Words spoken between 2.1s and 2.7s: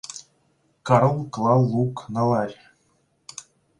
на ларь.